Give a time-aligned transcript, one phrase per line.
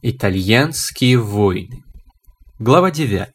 [0.00, 1.82] Итальянские войны.
[2.60, 3.26] Глава 9.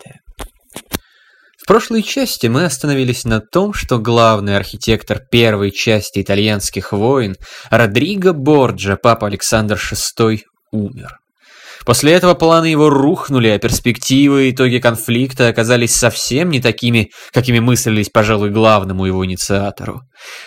[1.58, 7.36] В прошлой части мы остановились на том, что главный архитектор первой части итальянских войн,
[7.70, 10.40] Родриго Борджа, папа Александр VI,
[10.72, 11.18] умер.
[11.86, 17.60] После этого планы его рухнули, а перспективы и итоги конфликта оказались совсем не такими, какими
[17.60, 20.02] мыслились, пожалуй, главному его инициатору.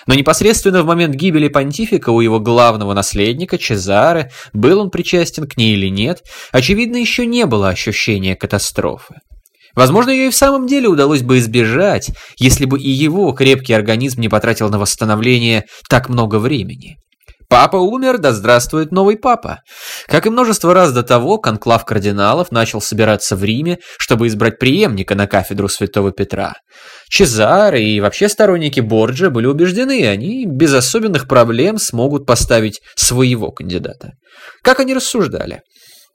[0.07, 5.57] Но непосредственно в момент гибели понтифика у его главного наследника, Чезаре, был он причастен к
[5.57, 9.16] ней или нет, очевидно, еще не было ощущения катастрофы.
[9.74, 14.23] Возможно, ее и в самом деле удалось бы избежать, если бы и его крепкий организм
[14.23, 16.96] не потратил на восстановление так много времени.
[17.48, 19.60] Папа умер, да здравствует новый папа.
[20.06, 25.14] Как и множество раз до того, конклав кардиналов начал собираться в Риме, чтобы избрать преемника
[25.14, 26.54] на кафедру святого Петра.
[27.09, 34.12] Чезаре и вообще сторонники Борджа были убеждены, они без особенных проблем смогут поставить своего кандидата.
[34.62, 35.60] Как они рассуждали?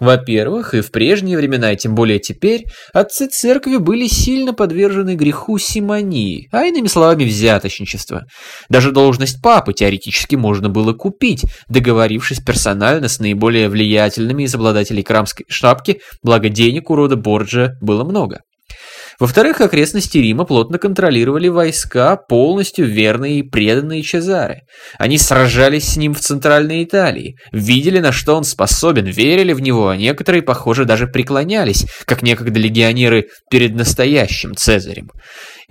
[0.02, 5.59] Во-первых, и в прежние времена, и тем более теперь, отцы церкви были сильно подвержены греху
[5.59, 8.25] симонии, а иными словами взяточничества.
[8.67, 15.45] Даже должность папы теоретически можно было купить, договорившись персонально с наиболее влиятельными из обладателей крамской
[15.48, 18.42] шапки, благо денег у рода Борджа было много.
[19.20, 24.62] Во-вторых, окрестности Рима плотно контролировали войска, полностью верные и преданные Чезаре.
[24.98, 29.90] Они сражались с ним в Центральной Италии, видели, на что он способен, верили в него,
[29.90, 35.09] а некоторые, похоже, даже преклонялись, как некогда легионеры перед настоящим Цезарем.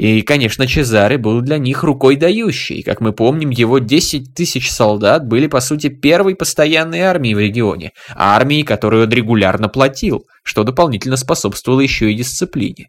[0.00, 2.82] И, конечно, Чезаре был для них рукой дающий.
[2.82, 7.90] Как мы помним, его 10 тысяч солдат были, по сути, первой постоянной армией в регионе,
[8.14, 12.86] армией, которую он регулярно платил, что дополнительно способствовало еще и дисциплине.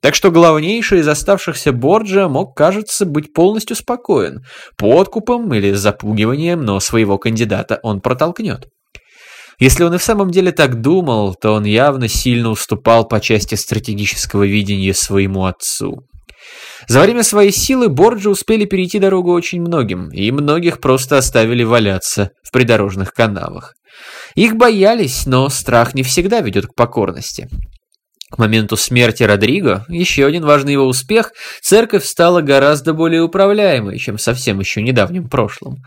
[0.00, 4.44] Так что главнейший из оставшихся Борджа мог, кажется, быть полностью спокоен.
[4.78, 8.68] Подкупом или запугиванием, но своего кандидата он протолкнет.
[9.58, 13.56] Если он и в самом деле так думал, то он явно сильно уступал по части
[13.56, 16.06] стратегического видения своему отцу.
[16.88, 22.30] За время своей силы Борджи успели перейти дорогу очень многим, и многих просто оставили валяться
[22.42, 23.74] в придорожных канавах.
[24.34, 27.48] Их боялись, но страх не всегда ведет к покорности.
[28.32, 34.16] К моменту смерти Родриго, еще один важный его успех, церковь стала гораздо более управляемой, чем
[34.16, 35.82] совсем еще недавнем прошлом.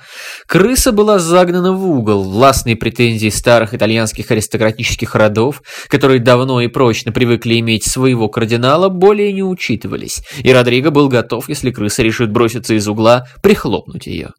[0.46, 7.12] Крыса была загнана в угол, властные претензии старых итальянских аристократических родов, которые давно и прочно
[7.12, 12.76] привыкли иметь своего кардинала, более не учитывались, и Родриго был готов, если крыса решит броситься
[12.76, 14.34] из угла, прихлопнуть ее.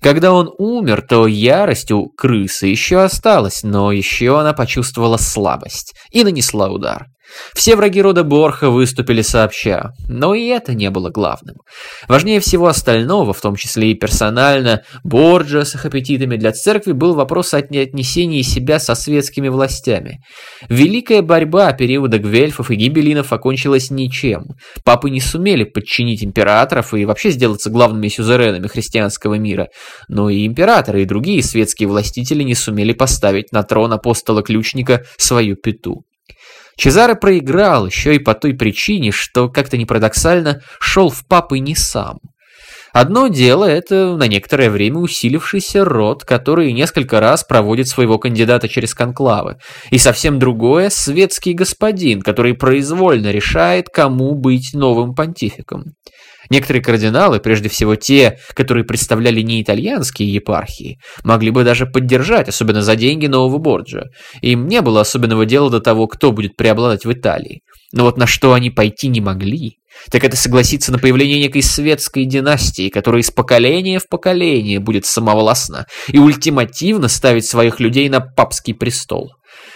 [0.00, 6.24] Когда он умер, то ярость у крысы еще осталась, но еще она почувствовала слабость и
[6.24, 7.06] нанесла удар.
[7.54, 11.56] Все враги рода Борха выступили сообща, но и это не было главным.
[12.08, 17.14] Важнее всего остального, в том числе и персонально, Борджа с их аппетитами для церкви был
[17.14, 20.20] вопрос о отнесении себя со светскими властями.
[20.68, 24.44] Великая борьба периода Гвельфов и Гибелинов окончилась ничем.
[24.84, 29.68] Папы не сумели подчинить императоров и вообще сделаться главными сюзеренами христианского мира,
[30.08, 36.04] но и императоры и другие светские властители не сумели поставить на трон апостола-ключника свою пету.
[36.76, 41.74] Чезаре проиграл еще и по той причине, что, как-то не парадоксально, шел в папы не
[41.74, 42.18] сам.
[42.94, 48.94] Одно дело– это на некоторое время усилившийся род, который несколько раз проводит своего кандидата через
[48.94, 49.56] конклавы.
[49.90, 55.94] И совсем другое– светский господин, который произвольно решает, кому быть новым понтификом.
[56.50, 62.82] Некоторые кардиналы, прежде всего те, которые представляли не итальянские епархии, могли бы даже поддержать, особенно
[62.82, 64.04] за деньги нового Борджа.
[64.42, 67.60] Им не было особенного дела до того, кто будет преобладать в Италии.
[67.92, 69.78] Но вот на что они пойти не могли,
[70.10, 75.86] так это согласиться на появление некой светской династии, которая из поколения в поколение будет самовластна
[76.08, 79.30] и ультимативно ставить своих людей на папский престол.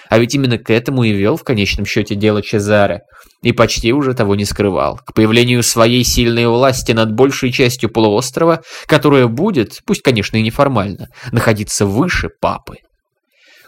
[0.09, 3.03] А ведь именно к этому и вел в конечном счете дело Чезаре.
[3.43, 4.99] И почти уже того не скрывал.
[5.05, 11.09] К появлению своей сильной власти над большей частью полуострова, которая будет, пусть, конечно, и неформально,
[11.31, 12.77] находиться выше папы.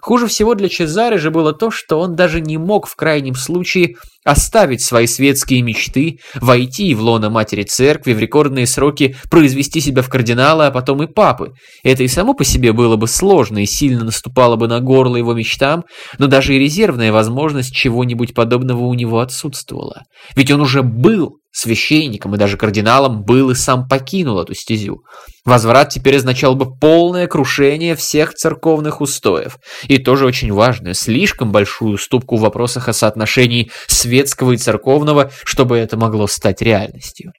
[0.00, 3.96] Хуже всего для Чезаре же было то, что он даже не мог в крайнем случае
[4.24, 10.08] оставить свои светские мечты, войти в лоно матери церкви в рекордные сроки, произвести себя в
[10.08, 11.52] кардинала, а потом и папы.
[11.82, 15.34] Это и само по себе было бы сложно и сильно наступало бы на горло его
[15.34, 15.84] мечтам,
[16.18, 20.02] но даже и резервная возможность чего-нибудь подобного у него отсутствовала.
[20.36, 25.02] Ведь он уже был священником и даже кардиналом был и сам покинул эту стезю.
[25.44, 29.56] Возврат теперь означал бы полное крушение всех церковных устоев.
[29.88, 33.70] И тоже очень важную, слишком большую уступку в вопросах о соотношении
[34.10, 37.32] светского и церковного, чтобы это могло стать реальностью.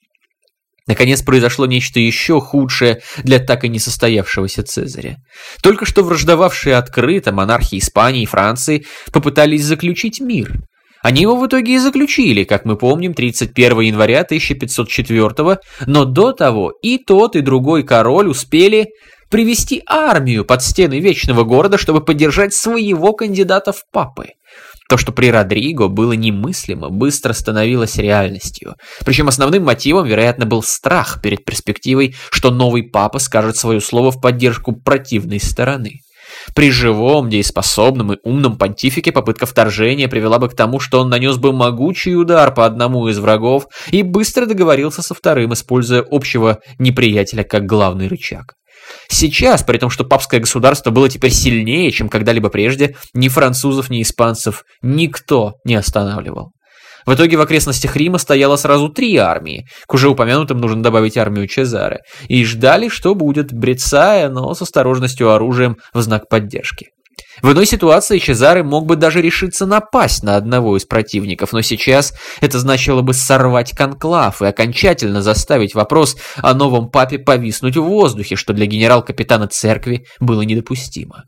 [0.88, 5.18] Наконец произошло нечто еще худшее для так и не состоявшегося Цезаря.
[5.62, 10.54] Только что враждовавшие открыто монархи Испании и Франции попытались заключить мир.
[11.04, 15.58] Они его в итоге и заключили, как мы помним, 31 января 1504
[15.88, 18.88] но до того и тот, и другой король успели
[19.30, 24.32] привести армию под стены Вечного Города, чтобы поддержать своего кандидата в папы.
[24.92, 28.76] То, что при Родриго было немыслимо, быстро становилось реальностью.
[29.06, 34.20] Причем основным мотивом, вероятно, был страх перед перспективой, что новый папа скажет свое слово в
[34.20, 36.02] поддержку противной стороны.
[36.54, 41.38] При живом, дееспособном и умном понтифике попытка вторжения привела бы к тому, что он нанес
[41.38, 47.46] бы могучий удар по одному из врагов и быстро договорился со вторым, используя общего неприятеля
[47.46, 48.56] как главный рычаг.
[49.10, 54.02] Сейчас, при том, что папское государство было теперь сильнее, чем когда-либо прежде, ни французов, ни
[54.02, 56.52] испанцев никто не останавливал.
[57.06, 61.48] В итоге в окрестностях Рима стояло сразу три армии, к уже упомянутым нужно добавить армию
[61.48, 66.90] Чезаре, и ждали, что будет, брецая, но с осторожностью оружием в знак поддержки.
[67.42, 72.14] В иной ситуации Чезаре мог бы даже решиться напасть на одного из противников, но сейчас
[72.40, 78.36] это значило бы сорвать конклав и окончательно заставить вопрос о новом папе повиснуть в воздухе,
[78.36, 81.26] что для генерал-капитана церкви было недопустимо.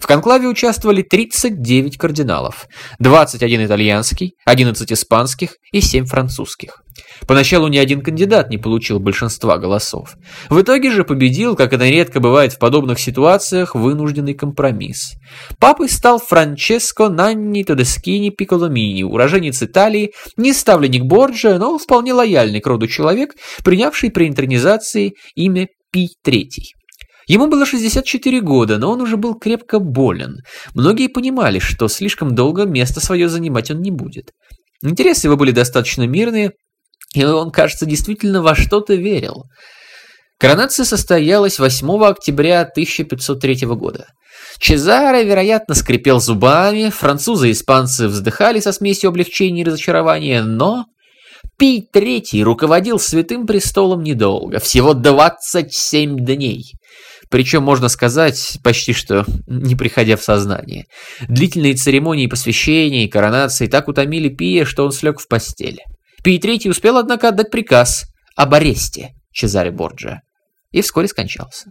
[0.00, 2.66] В конклаве участвовали 39 кардиналов,
[3.00, 6.82] 21 итальянский, 11 испанских и 7 французских.
[7.26, 10.16] Поначалу ни один кандидат не получил большинства голосов.
[10.48, 15.12] В итоге же победил, как это нередко бывает в подобных ситуациях, вынужденный компромисс.
[15.58, 22.66] Папой стал Франческо Нанни Тодескини Пиколомини, уроженец Италии, не ставленник Борджа, но вполне лояльный к
[22.66, 26.79] роду человек, принявший при интернизации имя Пий III.
[27.30, 30.38] Ему было 64 года, но он уже был крепко болен.
[30.74, 34.32] Многие понимали, что слишком долго место свое занимать он не будет.
[34.82, 36.54] Интересы его были достаточно мирные,
[37.14, 39.44] и он, кажется, действительно во что-то верил.
[40.40, 44.06] Коронация состоялась 8 октября 1503 года.
[44.58, 50.86] Чезаре, вероятно, скрипел зубами, французы и испанцы вздыхали со смесью облегчения и разочарования, но
[51.60, 56.72] Пий III руководил Святым Престолом недолго, всего 27 дней.
[57.30, 60.86] Причем, можно сказать, почти что не приходя в сознание.
[61.28, 65.78] Длительные церемонии посвящения и коронации так утомили Пия, что он слег в постель.
[66.24, 68.06] Пий III успел, однако, отдать приказ
[68.36, 70.22] об аресте Чезаре Борджа
[70.72, 71.70] и вскоре скончался.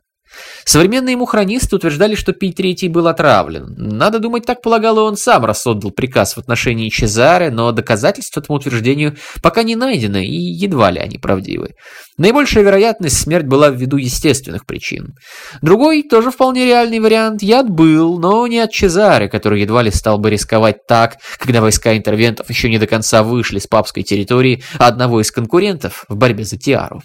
[0.65, 3.73] Современные ему хронисты утверждали, что Пий III был отравлен.
[3.77, 8.37] Надо думать, так полагал и он сам, раз отдал приказ в отношении Чезаре, но доказательств
[8.37, 11.75] этому утверждению пока не найдено, и едва ли они правдивы.
[12.17, 15.15] Наибольшая вероятность смерть была ввиду естественных причин.
[15.61, 20.19] Другой, тоже вполне реальный вариант, яд был, но не от Чезаре, который едва ли стал
[20.19, 25.21] бы рисковать так, когда войска интервентов еще не до конца вышли с папской территории одного
[25.21, 27.01] из конкурентов в борьбе за Тиару.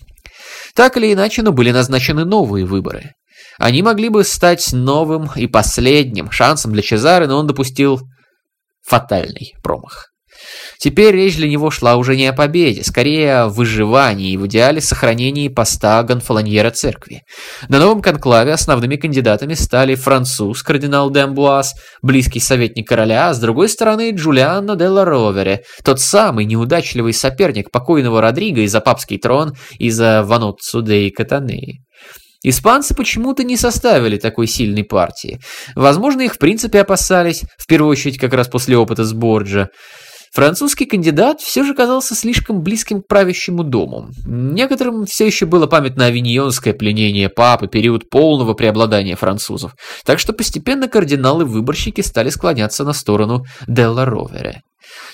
[0.75, 3.13] Так или иначе, но были назначены новые выборы.
[3.59, 8.01] Они могли бы стать новым и последним шансом для Чезары, но он допустил
[8.83, 10.14] фатальный промах.
[10.79, 14.81] Теперь речь для него шла уже не о победе, скорее о выживании и в идеале
[14.81, 17.23] сохранении поста гонфолоньера церкви.
[17.69, 23.39] На новом конклаве основными кандидатами стали француз, кардинал де Амбуаз, близкий советник короля, а с
[23.39, 29.19] другой стороны Джулиано де ла Ровере, тот самый неудачливый соперник покойного Родриго и за папский
[29.19, 31.85] трон и за Ваноццу де Катанеи.
[32.45, 35.41] Испанцы почему-то не составили такой сильной партии.
[35.75, 39.69] Возможно, их в принципе опасались, в первую очередь как раз после опыта с Борджа.
[40.35, 44.11] Французский кандидат все же казался слишком близким к правящему дому.
[44.27, 49.77] Некоторым все еще было памятно авиньонское пленение папы, период полного преобладания французов.
[50.05, 54.63] Так что постепенно кардиналы-выборщики стали склоняться на сторону Делла Ровере.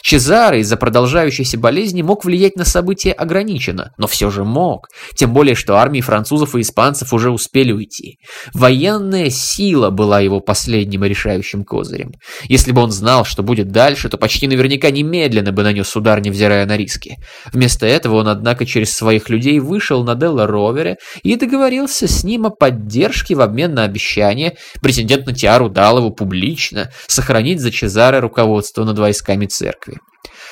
[0.02, 4.88] Чезаре из-за продолжающейся болезни мог влиять на события ограниченно, но все же мог.
[5.14, 8.18] Тем более, что армии французов и испанцев уже успели уйти.
[8.54, 12.12] Военная сила была его последним и решающим козырем.
[12.44, 16.66] Если бы он знал, что будет дальше, то почти наверняка немедленно бы нанес удар, невзирая
[16.66, 17.16] на риски.
[17.52, 22.46] Вместо этого он, однако, через своих людей вышел на Делла Ровере и договорился с ним
[22.46, 28.18] о поддержке в обмен на обещание, претендент на Тиару дал его публично, сохранить за Чезаре
[28.20, 29.98] руководство над войсками церкви.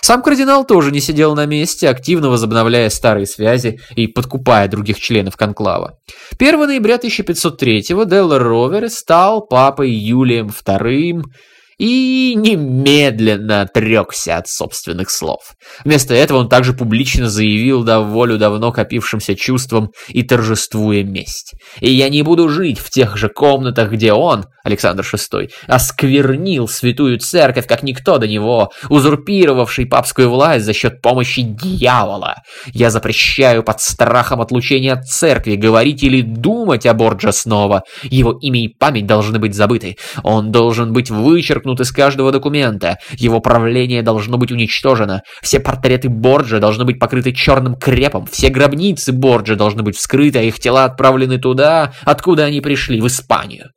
[0.00, 5.36] Сам кардинал тоже не сидел на месте, активно возобновляя старые связи и подкупая других членов
[5.36, 5.98] конклава.
[6.38, 11.22] 1 ноября 1503-го Делла Ровер стал папой Юлием II
[11.78, 15.52] и немедленно отрекся от собственных слов.
[15.84, 21.54] Вместо этого он также публично заявил да волю давно копившимся чувствам и торжествуя месть.
[21.80, 27.18] «И я не буду жить в тех же комнатах, где он, Александр VI, осквернил святую
[27.18, 32.42] церковь, как никто до него, узурпировавший папскую власть за счет помощи дьявола.
[32.72, 37.84] Я запрещаю под страхом отлучения от церкви говорить или думать о Борджа снова.
[38.02, 39.96] Его имя и память должны быть забыты.
[40.24, 42.98] Он должен быть вычеркнут из каждого документа.
[43.12, 45.22] Его правление должно быть уничтожено.
[45.42, 48.26] Все портреты Борджа должны быть покрыты черным крепом.
[48.26, 53.06] Все гробницы Борджа должны быть вскрыты, а их тела отправлены туда, откуда они пришли, в
[53.06, 53.70] Испанию.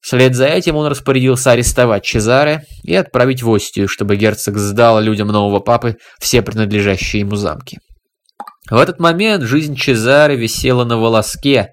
[0.00, 5.28] Вслед за этим он распорядился арестовать Чезаре и отправить в Остию, чтобы герцог сдал людям
[5.28, 7.78] нового папы все принадлежащие ему замки.
[8.70, 11.72] В этот момент жизнь Чезаре висела на волоске.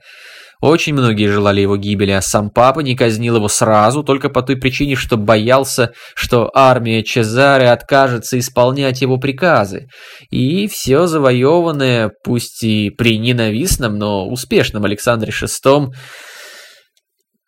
[0.62, 4.56] Очень многие желали его гибели, а сам папа не казнил его сразу, только по той
[4.56, 9.88] причине, что боялся, что армия Чезаре откажется исполнять его приказы.
[10.30, 15.88] И все завоеванное, пусть и при ненавистном, но успешном Александре VI,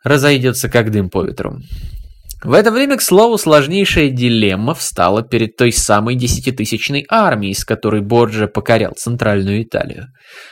[0.04, 1.58] разойдется как дым по ветру.
[2.44, 8.01] В это время, к слову, сложнейшая дилемма встала перед той самой десятитысячной армией, с которой
[8.01, 10.10] Борджа покорял Центральную Италию.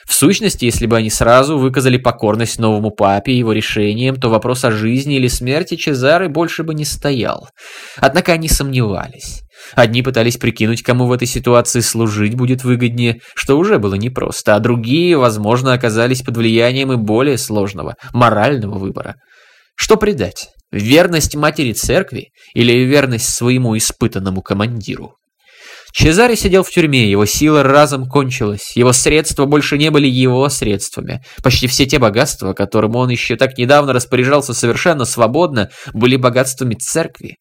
[0.08, 4.66] В сущности, если бы они сразу выказали покорность новому папе и его решениям, то вопрос
[4.66, 7.50] о жизни или смерти Чезары больше бы не стоял.
[7.98, 9.44] Однако они сомневались.
[9.76, 14.60] Одни пытались прикинуть, кому в этой ситуации служить будет выгоднее, что уже было непросто, а
[14.60, 19.18] другие, возможно, оказались под влиянием и более сложного, морального выбора.
[19.76, 20.50] Что предать?
[20.72, 25.16] Верность матери церкви или верность своему испытанному командиру?
[25.98, 31.24] Чезаре сидел в тюрьме, его сила разом кончилась, его средства больше не были его средствами.
[31.42, 37.38] Почти все те богатства, которым он еще так недавно распоряжался совершенно свободно, были богатствами церкви.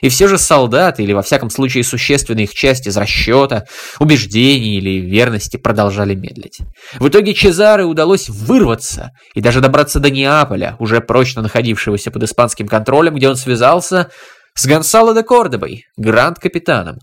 [0.00, 3.64] И все же солдаты, или во всяком случае существенная их часть из расчета,
[4.00, 6.58] убеждений или верности продолжали медлить.
[6.98, 12.66] В итоге Чезаре удалось вырваться и даже добраться до Неаполя, уже прочно находившегося под испанским
[12.66, 14.10] контролем, где он связался
[14.54, 16.98] с Гонсало де Кордобой, гранд-капитаном.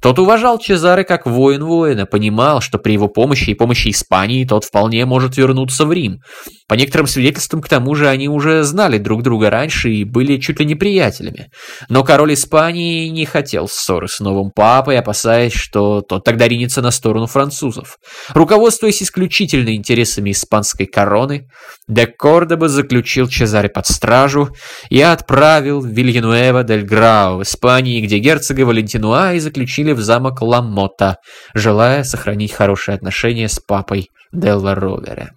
[0.00, 4.64] Тот уважал Чезаре как воин воина, понимал, что при его помощи и помощи Испании тот
[4.64, 6.20] вполне может вернуться в Рим.
[6.68, 10.60] По некоторым свидетельствам, к тому же, они уже знали друг друга раньше и были чуть
[10.60, 11.48] ли не приятелями.
[11.88, 16.90] Но король Испании не хотел ссоры с новым папой, опасаясь, что тот тогда ринется на
[16.90, 17.96] сторону французов.
[18.34, 21.48] Руководствуясь исключительно интересами испанской короны,
[21.88, 24.50] де Кордоба заключил Чезаре под стражу
[24.90, 31.16] и отправил Вильянуэва дель Грау в Испании, где герцога Валентинуа и заключили в замок Ламота,
[31.54, 35.30] желая сохранить хорошие отношения с папой Делла Ровере.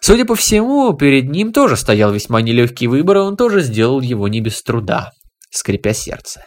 [0.00, 4.28] Судя по всему, перед ним тоже стоял весьма нелегкий выбор, и он тоже сделал его
[4.28, 5.10] не без труда,
[5.50, 6.44] скрипя сердце.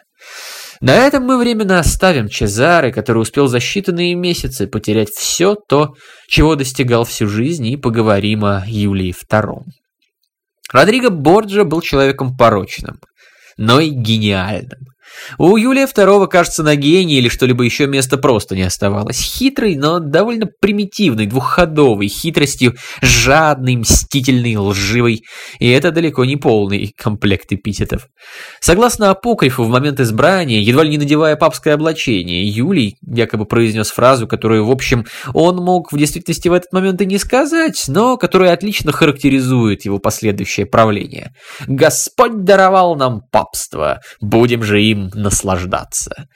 [0.81, 5.93] На этом мы временно оставим Чезаре, который успел за считанные месяцы потерять все то,
[6.27, 9.61] чего достигал всю жизнь, и поговорим о Юлии II.
[10.71, 12.99] Родриго Борджа был человеком порочным,
[13.57, 14.92] но и гениальным.
[15.37, 19.19] У Юлия II, кажется, на гении или что-либо еще места просто не оставалось.
[19.19, 25.23] Хитрый, но довольно примитивный, двухходовый, хитростью жадный, мстительный, лживый.
[25.59, 28.07] И это далеко не полный комплект эпитетов.
[28.59, 34.27] Согласно апокрифу, в момент избрания, едва ли не надевая папское облачение, Юлий якобы произнес фразу,
[34.27, 38.53] которую, в общем, он мог в действительности в этот момент и не сказать, но которая
[38.53, 41.33] отлично характеризует его последующее правление.
[41.67, 46.27] «Господь даровал нам папство, будем же им наслаждаться.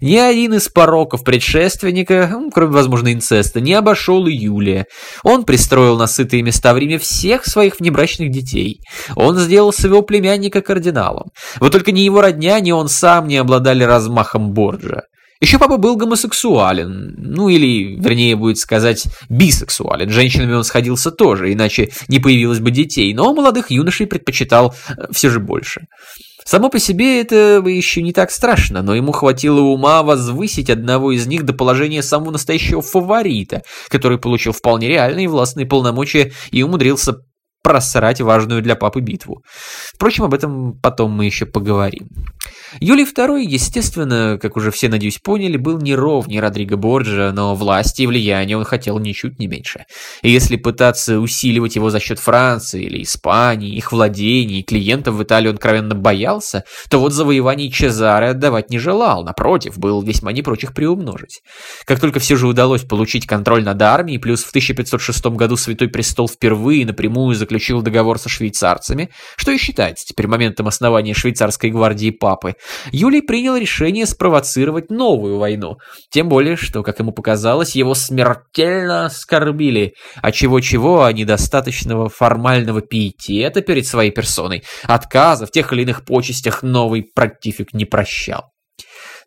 [0.00, 4.86] Ни один из пороков предшественника, кроме, возможно, инцеста, не обошел и Юлия.
[5.22, 8.80] Он пристроил на сытые места в Риме всех своих внебрачных детей.
[9.14, 11.30] Он сделал своего племянника кардиналом.
[11.60, 15.02] Вот только ни его родня, ни он сам не обладали размахом Борджа.
[15.40, 20.08] Еще папа был гомосексуален, ну или, вернее, будет сказать, бисексуален.
[20.08, 25.28] Женщинами он сходился тоже, иначе не появилось бы детей, но молодых юношей предпочитал э, все
[25.28, 25.82] же больше.
[26.46, 31.26] Само по себе это еще не так страшно, но ему хватило ума возвысить одного из
[31.26, 37.16] них до положения самого настоящего фаворита, который получил вполне реальные властные полномочия и умудрился
[37.64, 39.42] просрать важную для папы битву.
[39.92, 42.10] Впрочем, об этом потом мы еще поговорим.
[42.80, 48.02] Юлий II, естественно, как уже все, надеюсь, поняли, был не ровнее Родриго Борджа, но власти
[48.02, 49.86] и влияния он хотел ничуть не меньше.
[50.22, 55.48] И если пытаться усиливать его за счет Франции или Испании, их владений, клиентов в Италии
[55.48, 60.64] он откровенно боялся, то вот завоеваний Чезаре отдавать не желал, напротив, был весьма не прочь
[60.64, 61.42] их приумножить.
[61.84, 66.28] Как только все же удалось получить контроль над армией, плюс в 1506 году Святой Престол
[66.28, 72.56] впервые напрямую заключил договор со швейцарцами, что и считается теперь моментом основания швейцарской гвардии Папы,
[72.92, 75.78] Юлий принял решение спровоцировать новую войну.
[76.10, 83.62] Тем более, что, как ему показалось, его смертельно оскорбили, а чего-чего, а недостаточного формального пиетета
[83.62, 88.50] перед своей персоной, отказа в тех или иных почестях новый противник не прощал.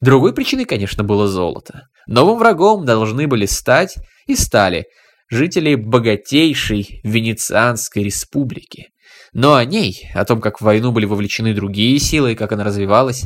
[0.01, 1.87] Другой причиной, конечно, было золото.
[2.07, 3.95] Новым врагом должны были стать
[4.27, 4.85] и стали
[5.31, 8.89] жители богатейшей Венецианской республики.
[9.33, 12.63] Но о ней, о том, как в войну были вовлечены другие силы и как она
[12.63, 13.25] развивалась,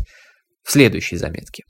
[0.64, 1.64] в следующей заметке.